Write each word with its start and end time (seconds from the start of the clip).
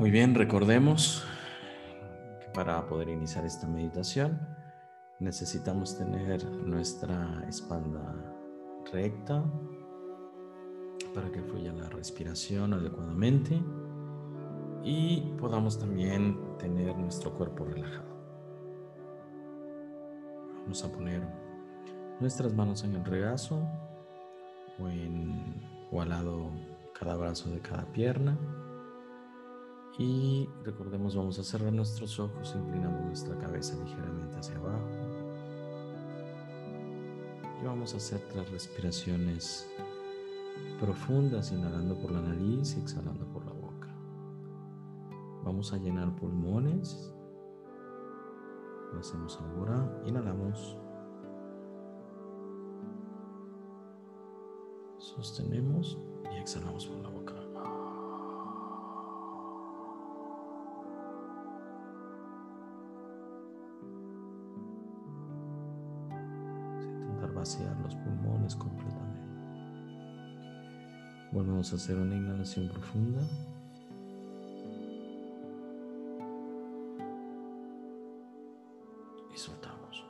Muy 0.00 0.10
bien, 0.10 0.34
recordemos 0.34 1.22
que 2.40 2.46
para 2.54 2.86
poder 2.86 3.10
iniciar 3.10 3.44
esta 3.44 3.66
meditación 3.66 4.40
necesitamos 5.18 5.98
tener 5.98 6.42
nuestra 6.42 7.44
espalda 7.46 8.14
recta 8.94 9.44
para 11.14 11.30
que 11.30 11.42
fluya 11.42 11.74
la 11.74 11.90
respiración 11.90 12.72
adecuadamente 12.72 13.62
y 14.82 15.34
podamos 15.38 15.78
también 15.78 16.56
tener 16.56 16.96
nuestro 16.96 17.34
cuerpo 17.34 17.66
relajado. 17.66 18.08
Vamos 20.62 20.82
a 20.82 20.90
poner 20.90 21.28
nuestras 22.20 22.54
manos 22.54 22.84
en 22.84 22.96
el 22.96 23.04
regazo 23.04 23.68
o, 24.78 26.00
al 26.00 26.08
lado 26.08 26.50
cada 26.98 27.16
brazo 27.16 27.50
de 27.50 27.60
cada 27.60 27.84
pierna. 27.92 28.38
Y 30.00 30.48
recordemos, 30.64 31.14
vamos 31.14 31.38
a 31.38 31.44
cerrar 31.44 31.74
nuestros 31.74 32.18
ojos, 32.18 32.56
inclinamos 32.56 33.04
nuestra 33.04 33.36
cabeza 33.36 33.76
ligeramente 33.84 34.34
hacia 34.34 34.56
abajo. 34.56 34.88
Y 37.60 37.66
vamos 37.66 37.92
a 37.92 37.98
hacer 37.98 38.18
tres 38.30 38.50
respiraciones 38.50 39.68
profundas, 40.80 41.52
inhalando 41.52 41.98
por 41.98 42.12
la 42.12 42.22
nariz 42.22 42.78
y 42.78 42.80
exhalando 42.80 43.26
por 43.26 43.44
la 43.44 43.52
boca. 43.52 43.94
Vamos 45.44 45.70
a 45.74 45.76
llenar 45.76 46.16
pulmones. 46.16 47.12
Lo 48.94 49.00
hacemos 49.00 49.38
ahora. 49.38 50.02
Inhalamos. 50.06 50.78
Sostenemos 54.96 55.98
y 56.32 56.38
exhalamos 56.38 56.86
por 56.86 57.00
la 57.00 57.10
boca. 57.10 57.39
Volvemos 71.32 71.72
a 71.72 71.76
hacer 71.76 71.96
una 71.96 72.16
inhalación 72.16 72.68
profunda. 72.68 73.20
Y 79.32 79.38
soltamos. 79.38 80.04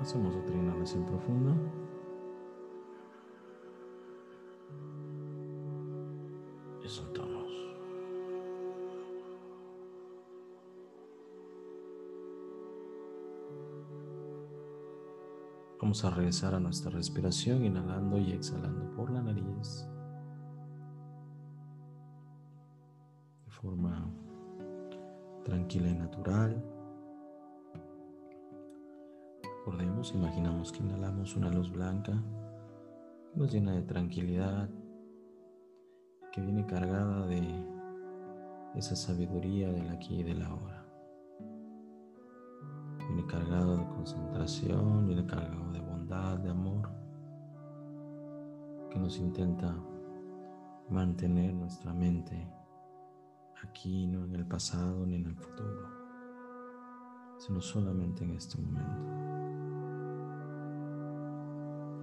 Hacemos 0.00 0.36
otra 0.36 0.54
inhalación 0.54 1.04
profunda. 1.04 1.52
Vamos 15.86 16.04
a 16.04 16.10
regresar 16.10 16.52
a 16.52 16.58
nuestra 16.58 16.90
respiración, 16.90 17.64
inhalando 17.64 18.18
y 18.18 18.32
exhalando 18.32 18.92
por 18.96 19.08
la 19.08 19.22
nariz. 19.22 19.88
De 23.44 23.52
forma 23.52 24.10
tranquila 25.44 25.88
y 25.88 25.94
natural. 25.94 26.60
Recordemos, 29.58 30.12
imaginamos 30.12 30.72
que 30.72 30.82
inhalamos 30.82 31.36
una 31.36 31.50
luz 31.50 31.70
blanca 31.70 32.20
que 33.32 33.38
nos 33.38 33.52
llena 33.52 33.70
de 33.70 33.82
tranquilidad, 33.82 34.68
que 36.32 36.40
viene 36.40 36.66
cargada 36.66 37.28
de 37.28 37.64
esa 38.74 38.96
sabiduría 38.96 39.70
del 39.70 39.88
aquí 39.90 40.16
y 40.16 40.24
del 40.24 40.42
ahora. 40.42 40.85
Viene 43.16 43.30
cargado 43.30 43.78
de 43.78 43.86
concentración, 43.86 45.06
viene 45.06 45.24
cargado 45.24 45.72
de 45.72 45.80
bondad, 45.80 46.36
de 46.36 46.50
amor, 46.50 46.86
que 48.90 48.98
nos 48.98 49.18
intenta 49.18 49.74
mantener 50.90 51.54
nuestra 51.54 51.94
mente 51.94 52.46
aquí, 53.64 54.06
no 54.06 54.26
en 54.26 54.34
el 54.34 54.44
pasado 54.44 55.06
ni 55.06 55.14
en 55.14 55.28
el 55.28 55.34
futuro, 55.34 55.88
sino 57.38 57.62
solamente 57.62 58.22
en 58.22 58.32
este 58.32 58.60
momento. 58.60 59.00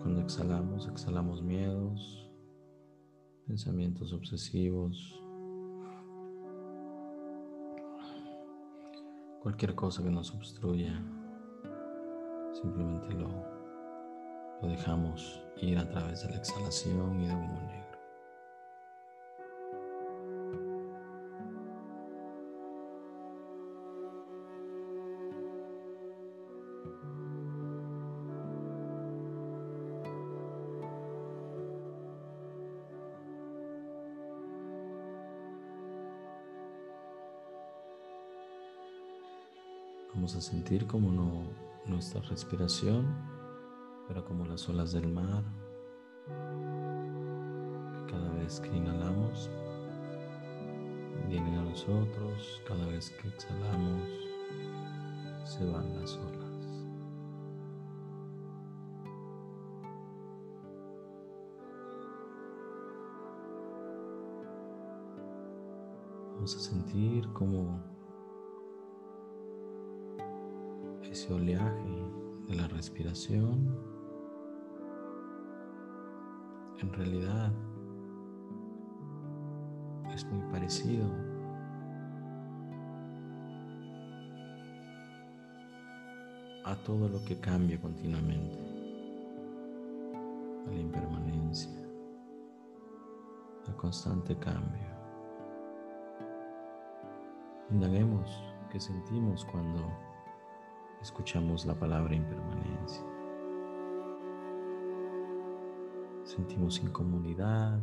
Cuando 0.00 0.22
exhalamos, 0.22 0.88
exhalamos 0.88 1.42
miedos, 1.42 2.30
pensamientos 3.46 4.10
obsesivos, 4.14 5.22
Cualquier 9.44 9.74
cosa 9.74 10.02
que 10.02 10.10
nos 10.10 10.32
obstruya, 10.32 10.98
simplemente 12.54 13.12
lo, 13.12 13.28
lo 14.62 14.68
dejamos 14.68 15.38
ir 15.58 15.76
a 15.76 15.86
través 15.86 16.22
de 16.22 16.30
la 16.30 16.36
exhalación 16.36 17.20
y 17.20 17.26
de 17.26 17.34
humo 17.34 17.83
Vamos 40.14 40.36
a 40.36 40.40
sentir 40.40 40.86
como 40.86 41.10
no, 41.10 41.42
nuestra 41.86 42.20
respiración, 42.20 43.04
pero 44.06 44.24
como 44.24 44.44
las 44.44 44.68
olas 44.68 44.92
del 44.92 45.08
mar, 45.08 45.42
cada 48.08 48.30
vez 48.34 48.60
que 48.60 48.76
inhalamos, 48.76 49.50
vienen 51.28 51.56
a 51.56 51.64
nosotros, 51.64 52.62
cada 52.68 52.86
vez 52.86 53.10
que 53.10 53.26
exhalamos, 53.26 54.08
se 55.44 55.64
van 55.64 56.00
las 56.00 56.16
olas. 56.16 56.44
Vamos 66.34 66.56
a 66.56 66.60
sentir 66.60 67.28
como 67.32 67.93
ese 71.24 71.32
oleaje 71.32 72.06
de 72.48 72.54
la 72.54 72.68
respiración 72.68 73.74
en 76.82 76.92
realidad 76.92 77.50
es 80.14 80.22
muy 80.26 80.42
parecido 80.52 81.06
a 86.66 86.76
todo 86.84 87.08
lo 87.08 87.24
que 87.24 87.40
cambia 87.40 87.80
continuamente, 87.80 88.58
a 90.66 90.70
la 90.70 90.78
impermanencia, 90.78 91.88
al 93.66 93.76
constante 93.76 94.36
cambio. 94.36 94.94
Indaguemos 97.70 98.30
qué 98.70 98.78
sentimos 98.78 99.46
cuando 99.46 100.13
escuchamos 101.04 101.66
la 101.66 101.78
palabra 101.78 102.14
impermanencia. 102.14 103.04
Sentimos 106.24 106.82
incomodidad, 106.82 107.78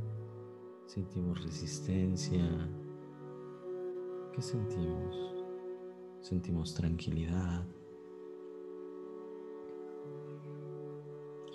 sentimos 0.87 1.43
resistencia. 1.43 2.43
¿Qué 4.33 4.41
sentimos? 4.41 5.35
Sentimos 6.21 6.73
tranquilidad. 6.73 7.63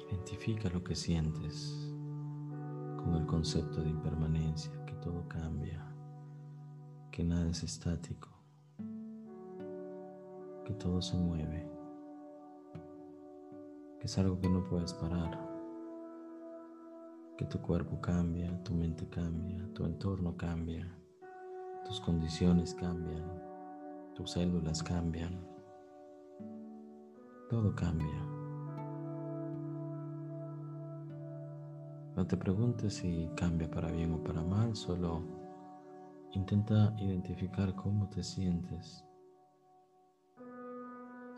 Identifica 0.09 0.69
lo 0.69 0.85
que 0.85 0.95
sientes 0.95 1.93
con 2.97 3.17
el 3.17 3.27
concepto 3.27 3.83
de 3.83 3.91
impermanencia, 3.91 4.85
que 4.87 4.95
todo 4.95 5.27
cambia, 5.27 5.85
que 7.11 7.25
nada 7.25 7.51
es 7.51 7.65
estático 7.65 8.36
que 10.67 10.75
todo 10.75 11.01
se 11.01 11.17
mueve, 11.17 11.71
que 14.01 14.07
es 14.07 14.19
algo 14.19 14.41
que 14.41 14.49
no 14.49 14.65
puedes 14.65 14.93
parar, 14.95 15.39
que 17.39 17.45
tu 17.45 17.61
cuerpo 17.61 18.01
cambia, 18.01 18.61
tu 18.65 18.75
mente 18.75 19.09
cambia, 19.09 19.65
tu 19.75 19.85
entorno 19.85 20.37
cambia, 20.37 20.93
tus 21.85 22.01
condiciones 22.01 22.75
cambian, 22.75 23.25
tus 24.15 24.33
células 24.33 24.83
cambian. 24.83 25.39
todo 27.49 27.73
cambia. 27.77 28.27
No 32.17 32.27
te 32.27 32.37
preguntes 32.37 32.95
si 32.95 33.31
cambia 33.37 33.71
para 33.71 33.93
bien 33.93 34.15
o 34.15 34.25
para 34.25 34.43
mal, 34.43 34.75
solo 34.75 35.23
intenta 36.33 36.93
identificar 36.99 37.73
cómo 37.77 38.09
te 38.09 38.25
sientes 38.25 39.07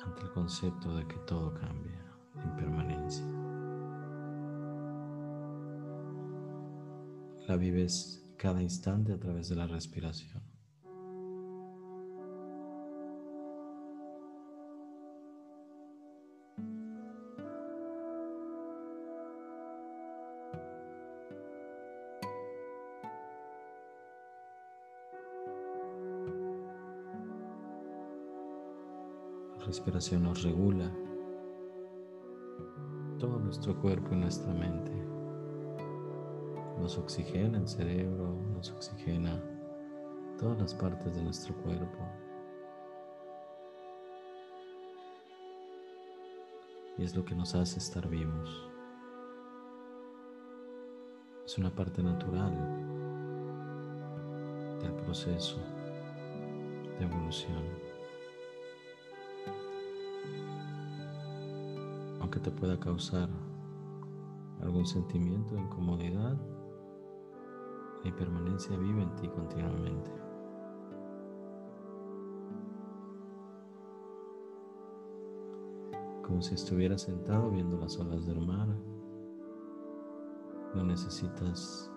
ante 0.04 0.22
el 0.22 0.30
concepto 0.30 0.96
de 0.96 1.06
que 1.06 1.16
todo 1.26 1.52
cambia, 1.54 2.04
impermanencia. 2.44 3.24
La 7.46 7.56
vives 7.56 8.24
cada 8.36 8.62
instante 8.62 9.12
a 9.12 9.18
través 9.18 9.48
de 9.48 9.56
la 9.56 9.66
respiración. 9.66 10.57
Respiración 29.68 30.22
nos 30.22 30.42
regula 30.44 30.90
todo 33.18 33.38
nuestro 33.38 33.78
cuerpo 33.78 34.14
y 34.14 34.16
nuestra 34.16 34.50
mente 34.54 34.90
nos 36.80 36.96
oxigena 36.96 37.58
el 37.58 37.68
cerebro, 37.68 38.34
nos 38.54 38.70
oxigena 38.70 39.38
todas 40.38 40.58
las 40.58 40.74
partes 40.74 41.14
de 41.14 41.22
nuestro 41.22 41.54
cuerpo. 41.56 41.98
Y 46.96 47.04
es 47.04 47.14
lo 47.14 47.26
que 47.26 47.34
nos 47.34 47.54
hace 47.54 47.78
estar 47.78 48.08
vivos. 48.08 48.70
Es 51.44 51.58
una 51.58 51.74
parte 51.74 52.02
natural 52.02 52.54
del 54.80 54.94
proceso 54.94 55.58
de 56.98 57.04
evolución. 57.04 57.87
Aunque 62.28 62.50
te 62.50 62.50
pueda 62.50 62.78
causar 62.78 63.30
algún 64.60 64.84
sentimiento 64.84 65.54
de 65.54 65.62
incomodidad, 65.62 66.36
la 68.02 68.10
impermanencia 68.10 68.76
vive 68.76 69.02
en 69.02 69.16
ti 69.16 69.28
continuamente. 69.28 70.10
Como 76.22 76.42
si 76.42 76.54
estuvieras 76.54 77.00
sentado 77.00 77.50
viendo 77.50 77.78
las 77.78 77.98
olas 77.98 78.26
del 78.26 78.46
mar. 78.46 78.68
No 80.74 80.84
necesitas 80.84 81.90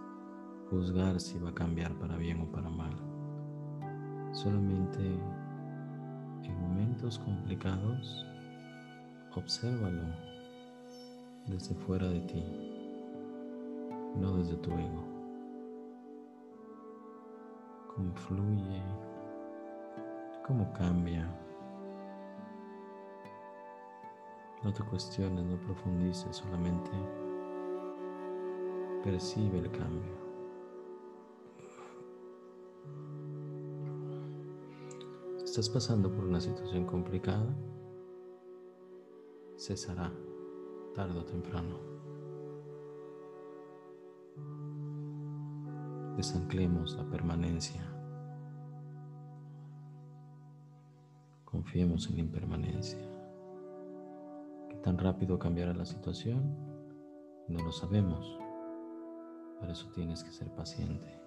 juzgar 0.69 1.19
si 1.19 1.39
va 1.39 1.49
a 1.49 1.53
cambiar 1.53 1.93
para 1.99 2.15
bien 2.15 2.39
o 2.39 2.49
para 2.49 2.69
mal. 2.69 2.95
Solamente 4.31 5.01
en 6.45 6.61
momentos 6.61 7.19
complicados, 7.19 8.30
obsérvalo 9.39 10.03
desde 11.47 11.75
fuera 11.75 12.07
de 12.07 12.19
ti, 12.21 12.43
no 14.15 14.37
desde 14.37 14.57
tu 14.57 14.71
ego 14.71 15.11
cómo 17.95 18.15
fluye, 18.15 18.81
cómo 20.45 20.71
cambia. 20.73 21.27
No 24.63 24.71
te 24.71 24.83
cuestiones, 24.83 25.43
no 25.43 25.57
profundices, 25.57 26.37
solamente 26.37 26.91
percibe 29.03 29.59
el 29.59 29.71
cambio. 29.71 30.21
estás 35.43 35.69
pasando 35.69 36.09
por 36.09 36.23
una 36.23 36.39
situación 36.39 36.85
complicada, 36.85 37.53
cesará 39.71 40.11
tarde 40.93 41.17
o 41.17 41.23
temprano. 41.23 41.91
desanclemos 46.21 46.95
la 46.97 47.03
permanencia. 47.09 47.81
Confiemos 51.45 52.07
en 52.07 52.15
la 52.15 52.21
impermanencia. 52.21 53.01
¿Qué 54.69 54.75
tan 54.83 54.99
rápido 54.99 55.39
cambiará 55.39 55.73
la 55.73 55.85
situación? 55.85 56.55
No 57.47 57.63
lo 57.63 57.71
sabemos. 57.71 58.37
Por 59.59 59.71
eso 59.71 59.89
tienes 59.95 60.23
que 60.23 60.31
ser 60.31 60.53
paciente. 60.53 61.19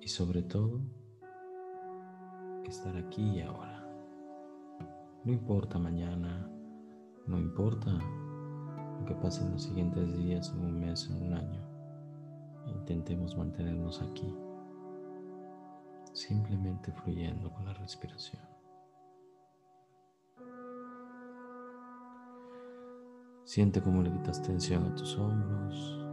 Y 0.00 0.08
sobre 0.08 0.42
todo, 0.42 0.80
estar 2.64 2.96
aquí 2.96 3.36
y 3.36 3.40
ahora. 3.42 3.75
No 5.26 5.32
importa 5.32 5.76
mañana, 5.76 6.48
no 7.26 7.36
importa 7.36 7.90
lo 7.90 9.04
que 9.06 9.14
pase 9.16 9.42
en 9.42 9.50
los 9.50 9.64
siguientes 9.64 10.16
días, 10.16 10.52
en 10.54 10.60
un 10.60 10.78
mes, 10.78 11.10
en 11.10 11.20
un 11.20 11.32
año. 11.32 11.60
Intentemos 12.68 13.36
mantenernos 13.36 14.00
aquí, 14.02 14.32
simplemente 16.12 16.92
fluyendo 16.92 17.52
con 17.52 17.64
la 17.64 17.74
respiración. 17.74 18.40
Siente 23.42 23.82
cómo 23.82 24.02
le 24.02 24.12
quitas 24.12 24.40
tensión 24.42 24.84
a 24.84 24.94
tus 24.94 25.18
hombros. 25.18 26.06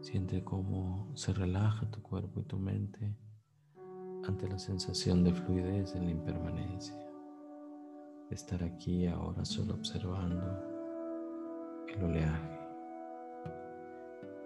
Siente 0.00 0.42
cómo 0.42 1.14
se 1.14 1.34
relaja 1.34 1.90
tu 1.90 2.00
cuerpo 2.00 2.40
y 2.40 2.44
tu 2.44 2.58
mente 2.58 3.14
ante 4.30 4.48
la 4.48 4.60
sensación 4.60 5.24
de 5.24 5.32
fluidez 5.32 5.96
en 5.96 6.04
la 6.04 6.12
impermanencia. 6.12 6.94
estar 8.30 8.62
aquí 8.62 9.08
ahora 9.08 9.44
solo 9.44 9.74
observando 9.74 10.46
el 11.88 12.04
oleaje 12.04 12.60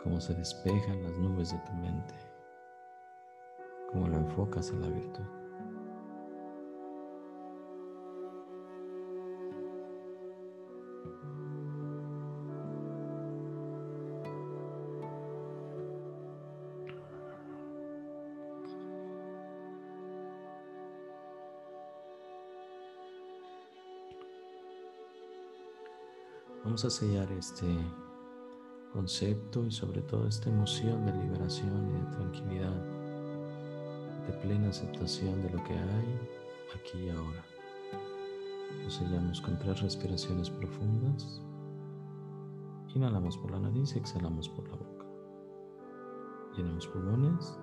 cómo 0.02 0.18
se 0.22 0.34
despejan 0.34 1.02
las 1.02 1.12
nubes 1.18 1.52
de 1.52 1.58
tu 1.58 1.72
mente, 1.74 2.14
cómo 3.92 4.08
lo 4.08 4.16
enfocas 4.16 4.70
en 4.70 4.80
la 4.80 4.88
virtud. 4.88 5.43
Vamos 26.64 26.82
a 26.86 26.90
sellar 26.90 27.30
este 27.32 27.66
concepto 28.90 29.66
y 29.66 29.70
sobre 29.70 30.00
todo 30.00 30.26
esta 30.26 30.48
emoción 30.48 31.04
de 31.04 31.12
liberación 31.12 31.90
y 31.90 31.92
de 31.92 32.16
tranquilidad, 32.16 32.74
de 34.26 34.32
plena 34.40 34.70
aceptación 34.70 35.42
de 35.42 35.50
lo 35.50 35.62
que 35.62 35.74
hay 35.74 36.18
aquí 36.74 37.04
y 37.04 37.10
ahora. 37.10 37.44
Lo 38.82 38.90
sellamos 38.90 39.42
con 39.42 39.58
tres 39.58 39.82
respiraciones 39.82 40.48
profundas. 40.48 41.42
Inhalamos 42.94 43.36
por 43.36 43.50
la 43.50 43.60
nariz 43.60 43.94
y 43.94 43.98
exhalamos 43.98 44.48
por 44.48 44.66
la 44.66 44.76
boca. 44.76 45.04
Llenamos 46.56 46.86
pulmones. 46.86 47.58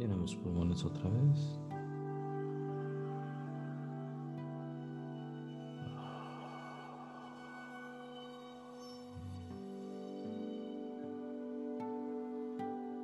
Llenamos 0.00 0.34
pulmones 0.34 0.82
otra 0.82 1.10
vez. 1.10 1.60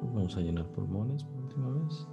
Vamos 0.00 0.35
a 0.38 0.41
llenar 0.41 0.65
pulmones 0.69 1.23
por 1.23 1.43
última 1.43 1.69
vez. 1.69 2.07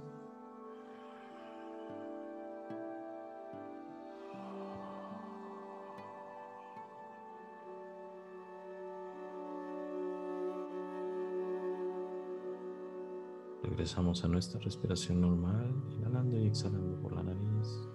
Regresamos 13.64 14.22
a 14.24 14.28
nuestra 14.28 14.60
respiración 14.60 15.22
normal, 15.22 15.74
inhalando 15.88 16.38
y 16.38 16.46
exhalando 16.46 17.00
por 17.00 17.12
la 17.12 17.22
nariz. 17.22 17.88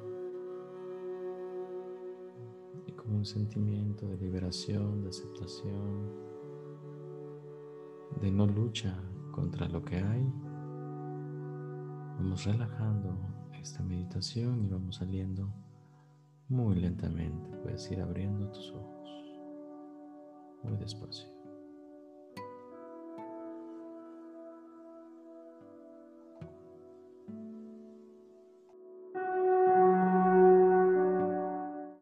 con 2.96 3.16
un 3.16 3.26
sentimiento 3.26 4.08
de 4.08 4.18
liberación, 4.18 5.04
de 5.04 5.10
aceptación, 5.10 6.12
de 8.20 8.32
no 8.32 8.46
lucha 8.46 9.00
contra 9.32 9.70
lo 9.70 9.84
que 9.84 9.98
hay. 9.98 10.34
Vamos 12.18 12.46
relajando 12.46 13.16
esta 13.54 13.84
meditación 13.84 14.66
y 14.66 14.68
vamos 14.68 14.98
saliendo 14.98 15.54
muy 16.50 16.76
lentamente. 16.76 17.56
Puedes 17.58 17.90
ir 17.92 18.02
abriendo 18.02 18.52
tus 18.52 18.72
ojos 18.72 19.10
muy 20.64 20.78
despacio. 20.78 21.39